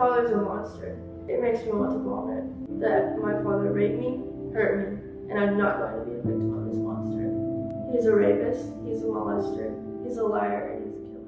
[0.00, 0.98] father's a monster.
[1.28, 2.44] It makes me want to vomit.
[2.80, 4.20] That my father raped me,
[4.52, 4.98] hurt me,
[5.30, 7.32] and I'm not going to be a victim of this monster.
[7.92, 9.72] He's a rapist, he's a molester,
[10.06, 11.24] he's a liar, and he's a killer.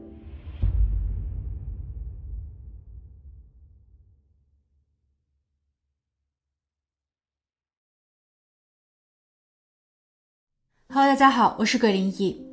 [10.90, 12.45] Hello，大家好，我是鬼灵异。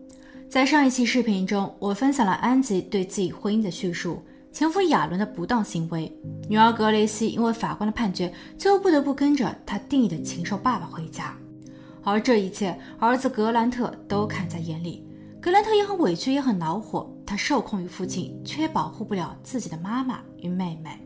[0.49, 4.21] 在上一期视频中，我分享了安吉对自己婚姻的叙述，
[4.52, 6.12] 前夫亚伦的不当行为，
[6.48, 11.36] 女儿格雷西因为法官的判决，最后不得不跟着他定义的禽兽爸爸回家。
[12.02, 15.06] 而这一切，儿子格兰特都看在眼里。
[15.40, 20.98] 格兰特也很委屈，也很恼火，他受控于父亲，却保护不了自己的妈妈与妹妹。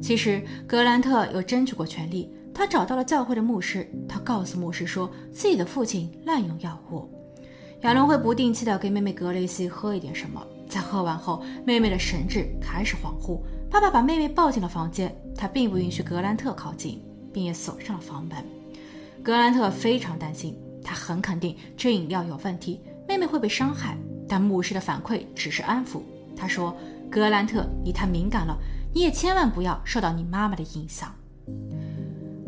[0.00, 2.32] 其实，格兰特有争取过权利。
[2.54, 7.08] 他找到了教会的牧师，他告诉牧师说自己的父亲滥用药物。
[7.80, 13.38] 亚伦会不定期的给妹妹格雷西喝一点什么，在喝完后，妹妹的神智开始恍惚。
[13.70, 16.98] 爸爸把妹妹抱进了房间，他并不允许格兰特靠近，
[17.30, 18.42] 并也锁上了房门。
[19.22, 23.98] 格兰特非常担心，他很肯定这饮料有问题，妹妹会被伤害。
[24.26, 26.00] 但牧师的反馈只是安抚，
[26.34, 26.74] 他说
[27.12, 28.56] ：“格兰特，你太敏感了，
[28.94, 31.14] 你也千万不要受到你妈妈的影响。”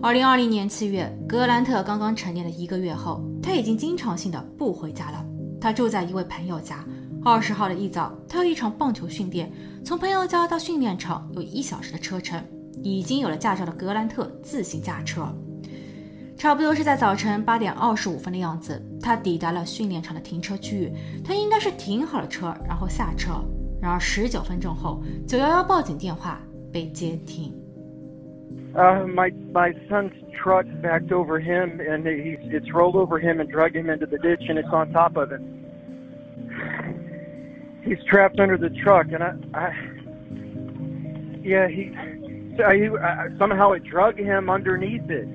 [0.00, 5.22] 二零二零年七月，格兰特刚刚成年的一个月后，他已经经常性的不回家了。
[5.60, 6.82] 他住在一位朋友家。
[7.24, 9.50] 二十号的一早，他有一场棒球训练，
[9.82, 12.42] 从朋友家到训练场有一小时的车程。
[12.82, 15.26] 已经有了驾照的格兰特自行驾车，
[16.36, 20.92] 差不多是在早晨八点二十五分的样子，他抵达了训练场的停车区域。
[21.24, 23.42] 他应该是停好了车，然后下车。
[23.80, 26.38] 然而十九分钟后，九幺幺报警电话
[26.70, 27.54] 被接听。
[28.74, 33.76] Uh, my my son's truck backed over him, and he's it's rolled over him and dragged
[33.76, 35.40] him into the ditch, and it's on top of him.
[37.84, 39.72] He's trapped under the truck, and I, I
[41.42, 41.92] yeah, he,
[42.62, 45.28] I, I, somehow it drug him underneath it.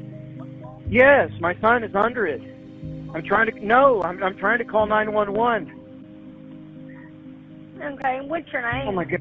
[0.89, 2.41] Yes, my son is under it.
[3.13, 5.75] I'm trying to no, I'm I'm trying to call nine one one.
[7.81, 8.87] Okay, what's your name?
[8.87, 9.19] Oh my god.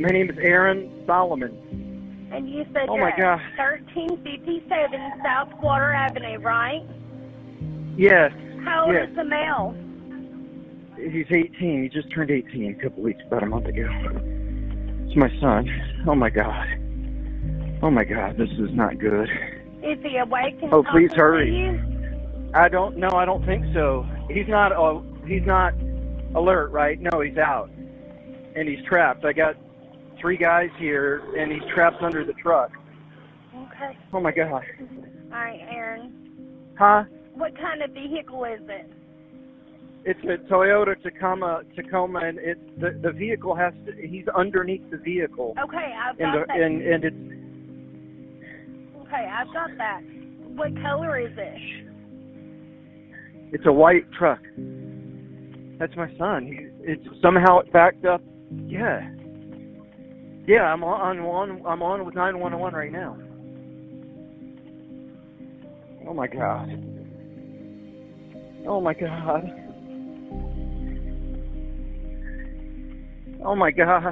[0.00, 2.28] My name is Aaron Solomon.
[2.32, 3.40] And you said Oh my God.
[3.56, 6.82] 1357 South Water Avenue, right?
[7.96, 8.32] Yes.
[8.64, 9.08] How old yes.
[9.08, 9.76] is the male?
[11.14, 11.84] He's 18.
[11.84, 13.88] He just turned 18 a couple weeks, about a month ago.
[15.06, 15.70] It's my son.
[16.08, 16.66] Oh my God.
[17.84, 19.30] Oh my God, this is not good.
[19.80, 21.80] Is he awake and Oh, please hurry.
[22.52, 23.10] I don't know.
[23.10, 24.04] I don't think so.
[24.28, 24.72] He's not.
[24.72, 25.74] Uh, he's not
[26.34, 26.98] alert, right?
[27.00, 27.70] No, he's out,
[28.56, 29.24] and he's trapped.
[29.24, 29.54] I got
[30.20, 32.72] three guys here, and he's trapped under the truck.
[33.54, 33.96] Okay.
[34.12, 34.50] Oh my God.
[34.52, 36.12] All right, Aaron.
[36.76, 37.04] Huh?
[37.34, 38.90] What kind of vehicle is it?
[40.06, 41.62] It's a Toyota Tacoma.
[41.74, 43.92] Tacoma, and it's the the vehicle has to.
[44.06, 46.60] He's underneath the vehicle, Okay, I've and got the, that.
[46.60, 47.16] and and it's
[49.06, 50.00] Okay, I've got that.
[50.56, 51.58] What color is it?
[53.54, 54.40] it's a white truck.
[55.78, 56.46] That's my son.
[56.46, 58.20] He, it's somehow it backed up.
[58.66, 59.08] Yeah.
[60.46, 63.16] Yeah, I'm on, I'm on I'm on with 911 right now.
[66.06, 66.68] Oh my god.
[68.68, 69.44] Oh my god.
[73.44, 74.02] Oh my god.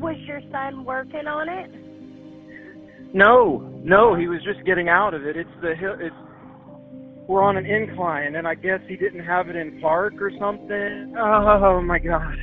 [0.00, 1.70] Was your son working on it?
[3.14, 5.36] No, no, he was just getting out of it.
[5.36, 5.94] It's the hill.
[6.00, 6.14] It's
[7.28, 11.14] we're on an incline, and I guess he didn't have it in park or something.
[11.18, 12.34] Oh my god.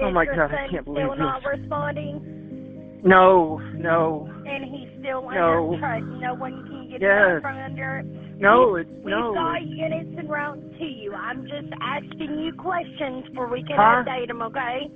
[0.00, 1.58] Oh my God, I can't believe still not this.
[1.60, 3.00] responding?
[3.04, 5.74] No, no, And he's still No.
[5.74, 6.04] under trust.
[6.20, 7.36] No one can get Yes.
[7.36, 8.06] out from under it.
[8.38, 8.76] No.
[8.76, 9.34] It's We've no.
[9.34, 11.12] got units en route to you.
[11.14, 14.02] I'm just asking you questions where we can Huh?
[14.04, 14.90] update them, okay?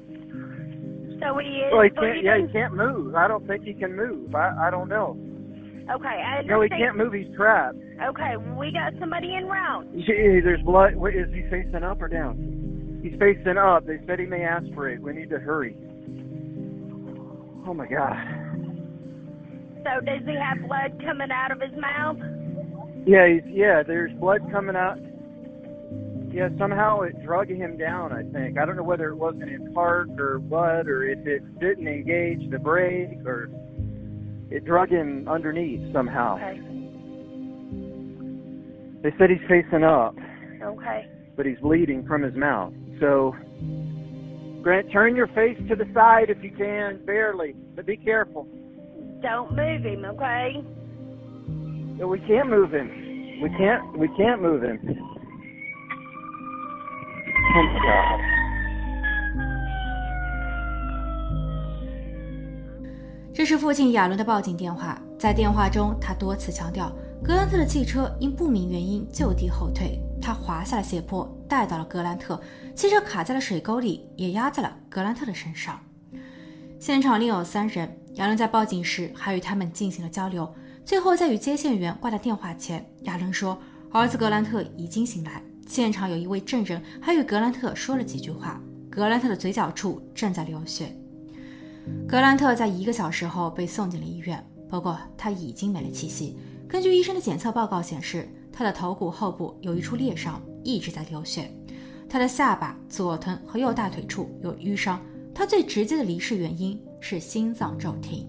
[1.21, 2.23] So he is Well, he can't.
[2.25, 3.15] Yeah, he can't move.
[3.15, 4.35] I don't think he can move.
[4.35, 5.17] I I don't know.
[5.91, 6.43] Okay, I.
[6.43, 7.13] No, he can't move.
[7.13, 7.77] He's trapped.
[8.03, 9.87] Okay, we got somebody en route.
[10.07, 10.97] There's blood.
[10.97, 13.01] Wait, is he facing up or down?
[13.03, 13.87] He's facing up.
[13.87, 15.01] They said he may aspirate.
[15.01, 15.77] We need to hurry.
[17.67, 18.15] Oh my god.
[19.85, 22.17] So does he have blood coming out of his mouth?
[23.07, 23.83] Yeah, he's, yeah.
[23.83, 24.99] There's blood coming out.
[26.33, 28.59] yeah, somehow it drug him down, I think.
[28.59, 32.49] I don't know whether it wasn't in park or what, or if it didn't engage
[32.51, 33.51] the brake, or
[34.51, 36.37] it drug him underneath somehow.
[36.37, 36.61] Okay.
[39.03, 40.15] They said he's facing up,
[40.63, 41.07] Okay.
[41.37, 42.73] but he's bleeding from his mouth.
[43.01, 43.35] So,
[44.63, 48.47] Grant, turn your face to the side if you can, barely, but be careful.
[49.21, 50.65] Don't move him, okay?
[52.05, 52.89] We can't move him.
[53.41, 53.81] We can't.
[53.97, 54.81] We can't move him.
[63.33, 65.01] 这是父亲亚伦的报警电话。
[65.17, 72.43] 在电话中，他多次强调，格兰特的汽车因不明原因就地后退，他滑下了斜坡，带到了格兰特，
[72.75, 75.79] 汽车卡在了水沟里，也压在了格兰特的身上。
[76.81, 80.53] 现场另有三人，亚伦在报警时还与他们进行了交流。
[80.85, 83.57] 最后，在与接线员挂掉电话前，亚伦说，
[83.91, 85.43] 儿子格兰特已经醒来。
[85.67, 90.95] 现场有一位证人还与格兰特说了几句话，格兰特的嘴角处正在流血。
[92.07, 96.37] 格兰特在一个小时后被送进了医院，不过他已经没了气息。
[96.69, 101.51] 根据医生的检测报告显示，他的头骨后部有一处裂伤，一直在流血。
[102.09, 105.01] 他的下巴、左臀和右大腿处有淤伤。
[105.35, 108.29] 他最直接的离世原因是心脏骤停。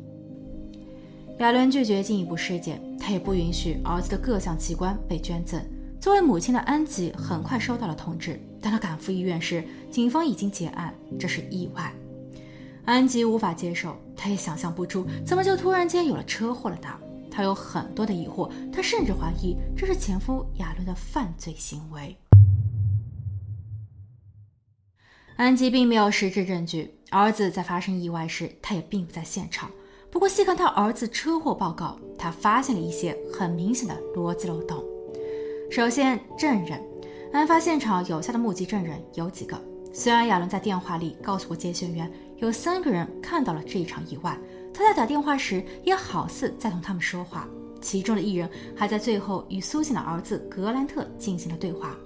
[1.43, 5.61] 亚伦拒绝进一步尸检，他也不允许儿子的各项器官被捐赠。
[5.99, 9.61] 作为母亲的安吉很快收到了通知，当他赶赴医院时，
[9.91, 11.93] 警方已经结案，这是意外。
[12.85, 16.87] 安吉无法接受，他也想象不出怎么就突然间有了车祸了呢？
[17.29, 22.15] 他有很多的疑惑，他甚至怀疑这是前夫亚伦的犯罪行为。
[25.35, 29.69] 安吉并没有实质证据，儿子在发生意外时，他也并不在现场。
[30.13, 34.81] 不过，细看他儿子车祸报告，他发现了一些很明显的逻辑漏洞。
[35.71, 36.79] 首先，证人，
[37.31, 39.59] 案发现场有效的目击证人有几个？
[39.91, 44.37] 虽然亚伦在电话里告诉过接线员，有三个人看到了这一场意外，
[44.71, 47.47] 他在打电话时也好似在同他们说话。
[47.81, 51.97] 其中的一人还在最后与苏醒的儿子格兰特进行了对话。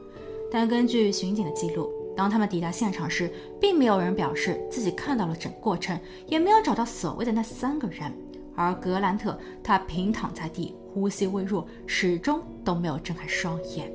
[0.50, 3.32] 但根据巡警的记录，当他们抵达现场时，
[3.62, 8.12] 并没有人表示自己看到了整过程，也没有找到所谓的那三个人。
[8.56, 13.94] 而格兰特，他平躺在地，呼吸微弱，始终都没有睁开双眼。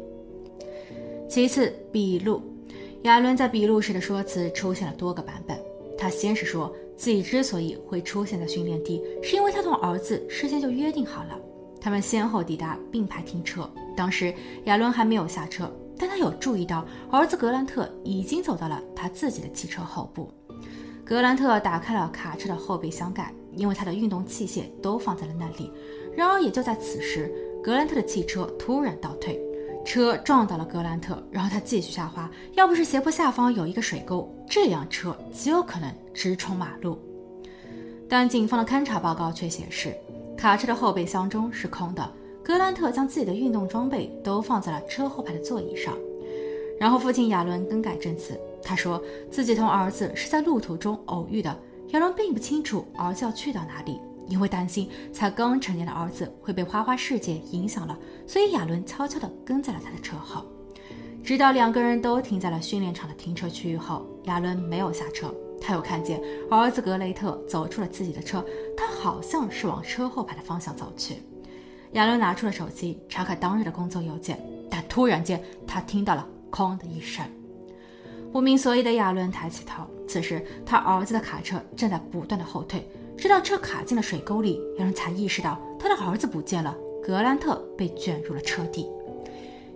[1.28, 2.40] 其次，笔录，
[3.02, 5.58] 亚伦在笔录时的说辞出现了多个版本。
[5.98, 11.36] 他先是说自己之所以会出现在训练地，是因为他同儿子事先就约定好了。
[11.80, 14.32] 他们先后抵达并排停车，当时
[14.66, 15.68] 亚伦还没有下车，
[16.02, 20.28] 但他有注意到儿子格兰特已经走到了他自己的汽车后部。
[21.04, 25.70] 格兰特打开了卡车的后备箱盖，因为他的运动器械都放在了那里。
[26.16, 27.32] 然而，也就在此时，
[27.62, 29.40] 格兰特的汽车突然倒退，
[29.84, 32.28] 车撞到了格兰特，然后他继续下滑。
[32.54, 36.98] 要不是斜坡下方有一个水沟，这辆车极有可能直冲马路。
[38.08, 39.94] 但警方的勘查报告却显示，
[40.36, 42.12] 卡车的后备箱中是空的。
[42.42, 45.96] 格兰特将自己的运动装备都放在了车后排的座椅上。
[46.78, 49.00] 然后，父亲亚伦更改证词，他说
[49.30, 51.56] 自己同儿子是在路途中偶遇的。
[51.90, 57.96] 亚伦并不清楚儿子要去到哪里，因为担心才刚成年的儿子会被花花世界影响了，
[58.26, 60.44] 所以亚伦悄悄地跟在了他的车后。
[61.22, 65.32] 直到两个人都停在了训练场的停车区域后，亚伦没有下车。
[65.60, 66.20] 他又看见
[66.50, 68.44] 儿子格雷特走出了自己的车，
[68.76, 71.22] 他好像是往车后排的方向走去。
[71.92, 77.24] 亚伦拿出了手机查看当日的工作邮件，但突然间他听到了“哐”的一声。
[78.32, 88.88] 不明所以的亚伦抬起头，此时他儿子的卡车正在不断的后退，直到车卡进了水沟里，亚伦才意识到他的儿子不见了，格兰特被卷入了车底。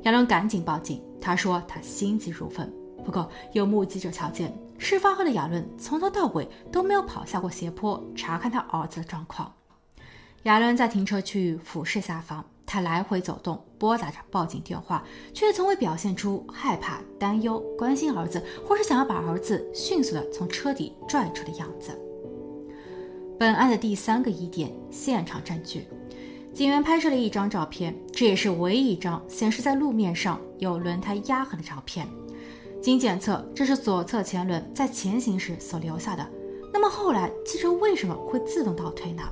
[0.05, 2.73] 亚伦赶紧报警，他说他心急如焚。
[3.05, 9.53] 不过有目击者瞧见，事发后的亚伦从头到尾都没有跑下过斜坡查看他儿子的状况。
[10.47, 15.03] 亚伦在停车区域俯视下方，他来回走动，拨打着报警电话，
[15.35, 21.91] 却从未表现出害怕、担忧、关心儿子，或是想要把儿子迅速的从车底拽出的样子。
[23.37, 25.85] 本案的第三个疑点：现场证据。
[26.55, 32.07] 警员拍摄了一张照片，这也是唯一一张显示在路面上有轮胎压痕的照片。
[32.81, 36.25] 经检测，这是左侧前轮在前行时所留下的。
[36.73, 39.25] 那么后来汽车为什么会自动倒退呢？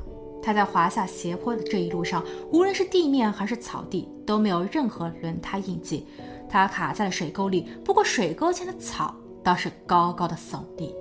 [0.44, 2.22] 它在滑下斜坡的这一路上，
[2.52, 6.06] 无论是地面还是草地，都没有任何轮胎印记。
[6.50, 10.94] 它卡在了水沟里，不过水沟前的草倒是高高的耸立。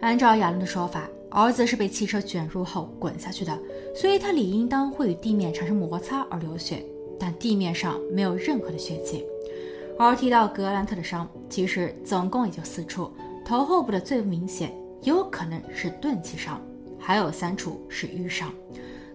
[0.00, 3.58] 按照亚伦的说法，儿子是被汽车卷入后滚下去的，
[3.96, 6.86] 所以他理应当会与地面产生摩擦而流血，
[7.18, 9.24] 但地面上没有任何的血迹。
[9.98, 13.10] 而提到格兰特的伤，其实总共也就四处，
[13.44, 14.72] 头后部的最明显，
[15.02, 16.60] 有可能是钝器伤，
[17.06, 18.52] 还有三处是淤伤。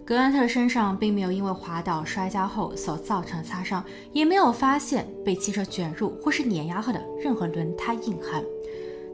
[0.02, 3.84] 格兰特身上并没有因为滑倒摔跤后所造成的擦伤，
[4.14, 8.42] 也没有发现被汽车卷入或是碾压后的任何轮胎印痕。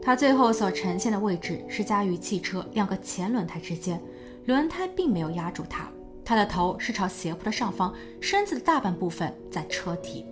[0.01, 4.01] 他最后所呈现的位置是夹于汽车两个前轮胎之间，
[4.47, 5.89] 轮胎并没有压住他。
[6.25, 10.25] 他的头是朝斜坡的上方，身子的大半部分在车底。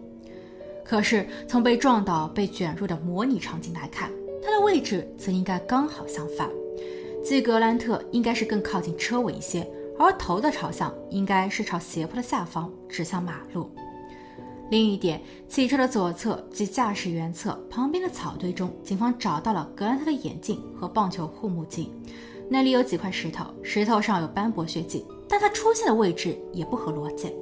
[0.85, 4.09] 可是从被撞倒、被卷入的模拟场景来看，
[4.41, 6.49] 他的位置则应该刚好相反，
[7.26, 9.68] 即格兰特应该是更靠近车尾一些。
[9.99, 13.68] 而头的朝向应该是朝斜坡的下方，指向马路。
[14.71, 21.90] 另一点，汽车的左侧及驾驶员侧旁边的草堆中，警方找到了格兰特的眼镜和棒球护目镜。
[22.49, 27.35] 那里有几块石头，石头上有斑驳血迹，但它出现的位置也不合逻辑。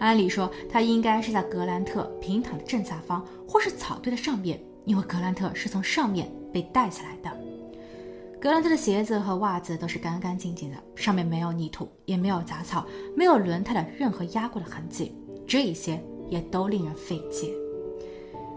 [0.00, 7.47] 按理说，他应该是在格兰特平躺的正下方，或是草堆的上面，因为格兰特是从上面被带起来的。
[8.40, 15.12] 格兰特的鞋子和袜子都是干干净净的，上面没有泥土，也没有杂草，没有轮胎的任何压过的痕迹，
[15.44, 17.52] 这一些也都令人费解。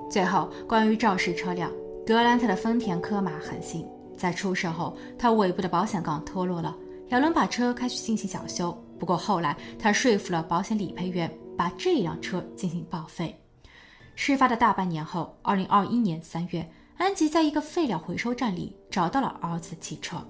[0.07, 1.71] 最后，关于肇事车辆，
[2.05, 3.83] 格兰特的丰田科马很新，
[4.15, 6.77] 在出事后，他尾部的保险杠脱落了，
[7.09, 13.35] 亚伦把车开去进行小修，不过后来他说服了保险理赔员，把这辆车进行报废。
[14.13, 16.71] 事发的大半年后，二零二一年三月。
[17.01, 20.23] 安吉在一个废料回收站里找到了儿子的汽车，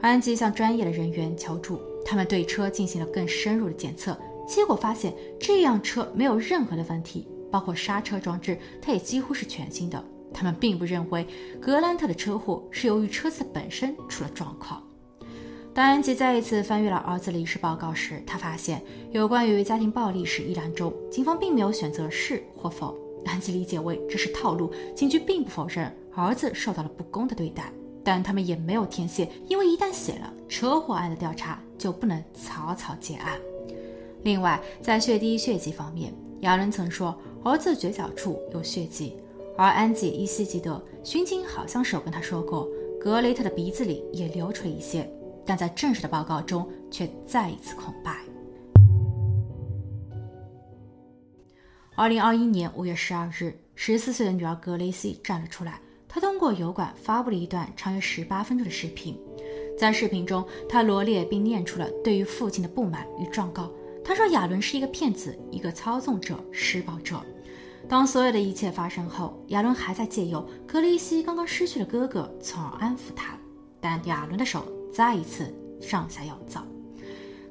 [0.00, 10.04] 安吉向专业的人员求助，他们对车进行了更深入的检测，结果发现这辆车没有任何的问题，包括刹车装置，它也几乎是全新的。
[10.34, 11.24] 他们并不认为
[11.60, 14.82] 格兰特的车祸是由于车子本身出了状况。
[15.72, 18.82] 当安吉再一次翻阅了儿子离世报告时，他发现
[19.12, 24.72] 有关于家庭暴力史一栏中，警方并没有选择是或否，安吉理解为这是套路。
[24.94, 25.94] 警局并不否认。
[26.14, 27.72] 儿子受到了不公的对待，
[28.02, 33.38] 但他们也没有填写，因为一旦写了，车祸案的调查就不能草草结案。
[34.24, 39.14] 另外，在血滴血迹方面，亚伦曾说儿子嘴角处有血迹，
[39.56, 42.68] 而安吉依稀记得巡警好像是有跟他说过，
[43.00, 45.08] 格雷特的鼻子里也流出了一些，
[45.46, 48.16] 但在正式的报告中却再一次空白。
[51.98, 55.80] 二零二一年五月十二日，十四岁的女儿格雷西站了出来。
[56.06, 59.18] 她通过油管发布了一段长约十八分钟的视频，
[59.76, 63.68] 在视频中，他罗列并念出了对于父亲的不满与状告。
[64.04, 67.20] 他说亚伦是一个骗子，一个操纵者、施暴者。
[67.88, 73.36] 当所有的一切发生后，亚伦还在借由格雷西刚刚失去了哥哥，从而安抚他。
[73.80, 76.60] 但亚伦的手再一次上下要走，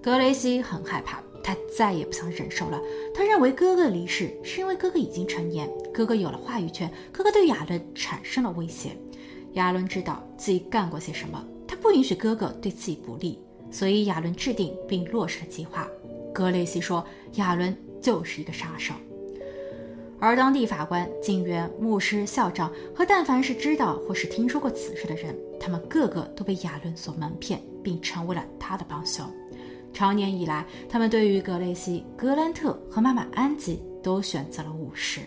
[0.02, 1.22] 格雷西很害怕。
[1.48, 2.82] 他再也不想忍受了。
[3.16, 8.90] 他认为哥哥离世是因为哥哥已经成年，哥哥有了话语权，哥哥对亚伦产生了威胁。
[9.54, 13.40] 亚伦知道自己干过些什么，他不允许哥哥对自己不利，
[13.72, 15.88] 所以亚伦制定并落实了计划。
[16.34, 17.02] 格雷西说，
[17.36, 18.94] 亚伦就是一个杀手。
[20.20, 29.26] 而当地法官、警员、牧师、校长和但凡是知道或是听说过此事的人，他们个个都被亚伦所蒙骗，并成为了他的帮凶。
[29.98, 35.22] 长年以来，他们对于格雷西、格兰特和妈妈安吉都选择了无视。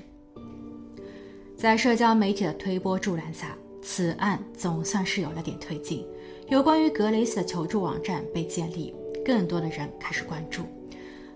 [1.57, 6.07] 在社交媒体的推波助澜下，此案总算是有了点推进。
[6.49, 10.62] 有关于格雷西的求助网站被建立，更多的人开始关注。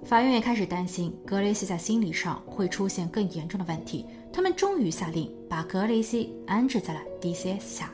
[0.05, 4.07] 法院也开始担心格雷西在心理上会出现更严重的问题。
[4.33, 7.93] 他们终于下令把格雷西安置在了 DCS 下。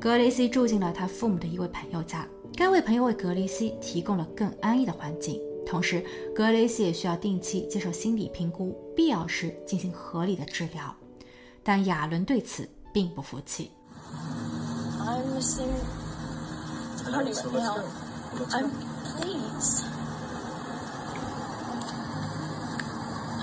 [0.00, 2.26] 格雷西住进了他父母的一位朋友家。
[2.56, 10.94] 该位朋友为格雷西提供了更安逸的环境，同时格雷西也需要定期接受心理评估，必要时进行合理的治疗。
[11.64, 13.72] 但亚伦对此并不服气。
[15.00, 15.66] I'm missing
[17.10, 17.82] party right now.
[18.50, 18.70] I'm
[19.18, 19.84] please.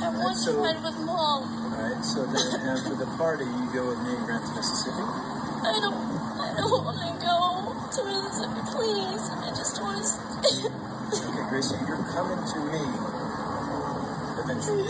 [0.01, 1.43] I want to ride with mom.
[1.73, 5.03] Alright, so then after the party, you go with me and Grant to Mississippi?
[5.63, 5.93] I don't,
[6.39, 7.10] I don't want to Mississippi,
[8.81, 9.29] please.
[9.29, 10.09] I just want to.
[11.13, 12.81] Okay, Gracie, you're coming to me
[14.41, 14.89] eventually.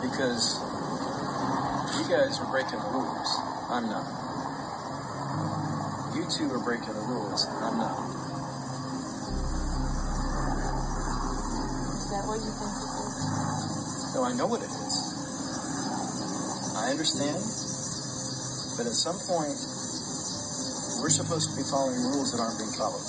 [0.00, 0.64] Because
[1.92, 3.28] you guys are breaking the rules.
[3.68, 4.06] I'm not.
[6.16, 7.44] You two are breaking the rules.
[7.60, 8.00] I'm not.
[11.92, 14.14] Is that what you think it is?
[14.14, 14.96] No, I know what it is.
[16.76, 17.44] I understand.
[18.76, 19.54] But at some point,
[21.04, 23.04] we're supposed to be following rules that aren't being followed.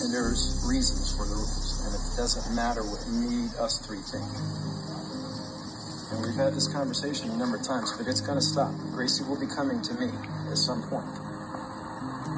[0.00, 1.84] And there's reasons for the rules.
[1.84, 4.24] And it doesn't matter what me, us three think.
[6.08, 8.72] And we've had this conversation a number of times, but it's going to stop.
[8.96, 10.08] Gracie will be coming to me
[10.48, 11.12] at some point.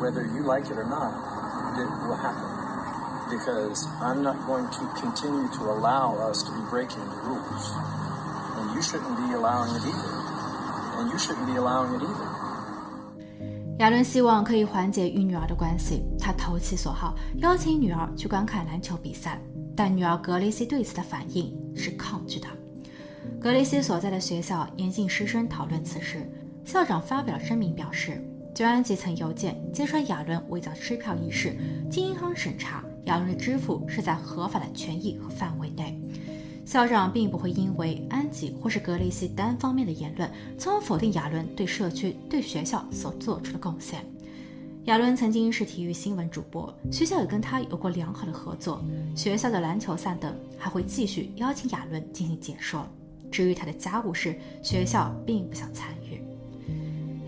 [0.03, 2.51] Whether you like it or not, it will happen.
[3.31, 7.71] Because I'm not going to continue to allow us to be breaking the rules.
[8.59, 10.15] And you shouldn't be allowing it either.
[10.99, 12.36] And you shouldn't be allowing it either.
[13.79, 19.39] 亚伦希望可以缓解与女儿的关系，他投其所好，邀请女儿去观看篮球比赛。
[19.77, 22.47] 但女儿格雷西对此的反应是抗拒的。
[23.39, 26.27] 格雷西所在的学校严禁师生讨论此事，
[26.65, 28.19] 校长发表了声明表示，
[28.55, 31.55] 就安吉曾邮件揭穿亚伦伪造支票一事，
[31.91, 36.01] 经银行审查，亚伦的支付是在合法的权益和范围内。
[36.67, 44.05] 校长并不会因为安吉或是格雷西单方面的言论，从而否定亚伦对社区、对学校所做出的贡献。
[44.87, 48.83] 亚伦曾经是体育新闻主播，学校也跟他有过良好的合作。
[49.15, 52.85] 学校的篮球赛等还会继续邀请亚伦进行解说。
[53.31, 56.21] 至于他的家务事，学校并不想参与。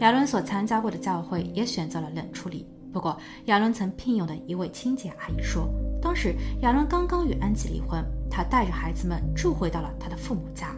[0.01, 2.67] 亚伦所参加过的教会也选择了冷处理。
[2.93, 5.69] 不过，亚伦曾聘用的一位清洁阿姨说，
[6.03, 8.05] 当时亚伦刚刚与安吉离婚。
[8.31, 10.75] 他带着孩子们住回到了他的父母家。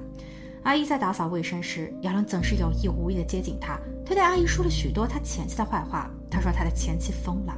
[0.63, 3.79] 阿姨在打扫卫生时，亚伦总是有意无意地接近她。
[4.05, 6.11] 他对阿姨说了许多他前妻的坏话。
[6.31, 7.57] 他说他的前妻疯了。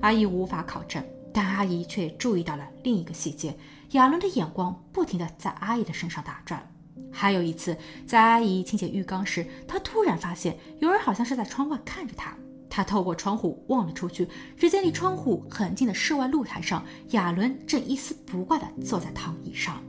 [0.00, 3.54] 阿姨无法考证，但阿姨却注意到了另一个细节：
[3.90, 6.66] 亚伦的眼光不停地在阿姨的身上打转。
[7.12, 12.34] 还有一次，在阿姨清洁浴缸时，他突然发现有人好像是在窗外看着他。
[12.70, 19.82] 他透过窗户望了出去，只见离窗户很近的室外露台上，亚伦正一丝不挂地坐在躺椅上。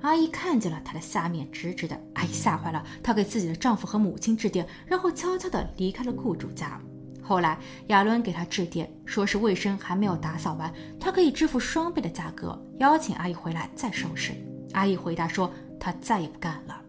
[0.00, 6.80] 阿姨看见了他的下面直直的，阿姨吓坏了，她给自己的丈夫和母亲致电，然后悄悄地离开了雇主家。
[7.22, 7.58] 后来
[7.88, 14.32] 亚伦给她致电，说是卫生还没有打扫完，他可以支付双倍的价格，邀请阿姨回来再收拾。
[14.72, 16.80] 阿姨回答说，她再也不干了。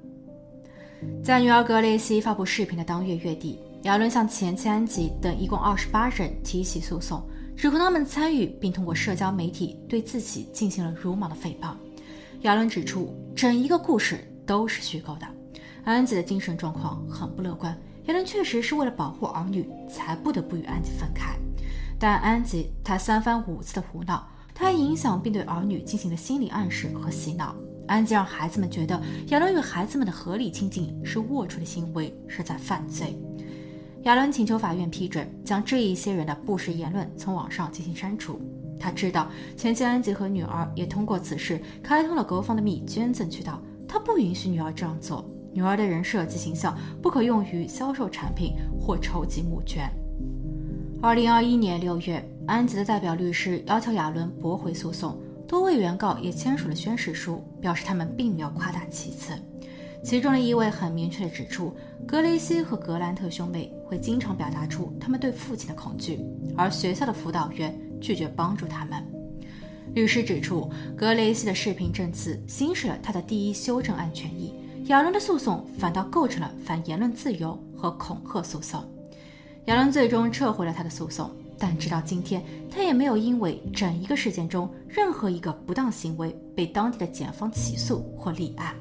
[1.23, 3.59] 在女儿格雷西发布视频的当月月底。
[3.83, 7.23] 亚伦向前妻安吉等一共二十八人提起诉讼，
[7.55, 11.75] 指控他们参与并通过社交媒体对自己进行了辱骂的诽谤。
[12.41, 15.27] 亚伦指出，整一个故事都是虚构的。
[15.85, 17.75] 安吉的精神状况很不乐观，
[18.07, 21.35] 亚伦确实是为了保护儿女才不得不与安吉分开。
[21.97, 27.55] 但安吉他三番五次的胡闹，他还影响并对儿女进行了心理暗示和洗脑。
[27.87, 33.17] 安吉让孩子们觉得亚伦与孩子们的合理亲近是龌龊的行为，是在犯罪。
[34.07, 38.39] 亚伦请求法院批准将这一些人的不实言论从网上进行删除。
[38.79, 45.29] 他知道前妻安吉和女儿也通过此事开通了 GoFundMe 捐赠渠道，他不允许女儿这样做。
[45.51, 49.91] 女儿的人设及形象不可用于销售产品或筹集募捐。
[51.01, 59.33] 二零二一年六月，安吉的代表律师要求亚伦驳回诉讼，多位原告也签署了宣誓书，表示他们并没有夸大其词。
[60.03, 66.19] 其中的一位很明确地指出，格雷西和格兰特兄妹会经常表达出他们对父亲的恐惧，
[66.55, 69.03] 而学校的辅导员拒绝帮助他们。
[69.93, 74.53] 律师指出，格雷西的视频证词行使了他的第一修正案权益，
[74.85, 78.81] 亚伦的诉讼反倒构成了反言论自由和恐吓诉讼。
[79.65, 88.73] 亚伦最终撤回了他的诉讼，但直到今天，他也没有因为整一个事件中任何一个不当行为被当地的检方起诉或立案。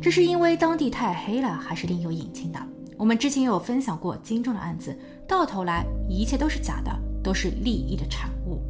[0.00, 2.60] 这是因为当地太黑了，还是另有隐情的？
[2.96, 6.90] 我们之前有分享过金钟的案子，到头来一切都是假的，
[7.22, 8.60] 都是利益的产物。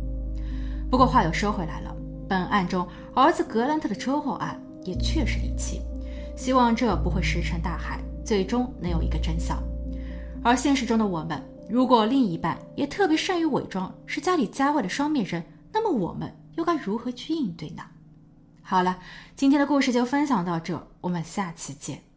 [0.90, 1.94] 不过话又说回来了，
[2.28, 5.80] 本案中儿子格兰特的车祸案也确实离奇，
[6.36, 9.62] 希望这不会石沉大海，最终能有一个真相。
[10.42, 15.42] 而现实中的我们，如果另一半也特别善于伪装，是家里家外的双面人，
[15.72, 17.82] 那么我们又该如何去应对呢？
[18.70, 19.00] 好了，
[19.35, 22.09] 今天的故事就分享到这，我们下期见。